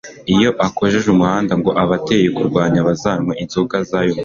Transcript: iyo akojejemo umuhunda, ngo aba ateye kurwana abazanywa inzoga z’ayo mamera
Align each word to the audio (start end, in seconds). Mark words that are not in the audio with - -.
iyo 0.35 0.49
akojejemo 0.67 1.13
umuhunda, 1.15 1.53
ngo 1.59 1.71
aba 1.81 1.95
ateye 1.99 2.27
kurwana 2.35 2.75
abazanywa 2.83 3.33
inzoga 3.43 3.75
z’ayo 3.87 4.05
mamera 4.11 4.19